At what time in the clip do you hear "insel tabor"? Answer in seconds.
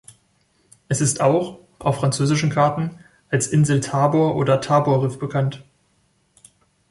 3.45-4.35